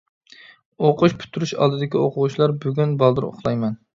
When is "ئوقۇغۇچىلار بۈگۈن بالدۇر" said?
2.01-3.31